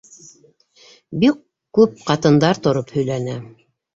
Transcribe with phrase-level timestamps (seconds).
[1.25, 1.35] Бик
[1.79, 3.39] күп ҡатындар тороп һөйләне.